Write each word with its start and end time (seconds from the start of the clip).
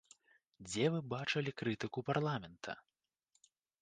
Дзе 0.69 0.85
вы 0.95 0.99
бачылі 1.13 1.51
крытыку 1.61 1.99
парламента? 2.09 2.71